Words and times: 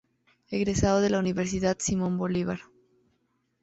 Egresado 0.49 0.99
de 0.99 1.11
la 1.11 1.19
Universidad 1.19 1.77
Simón 1.79 2.17
Bolívar. 2.17 2.61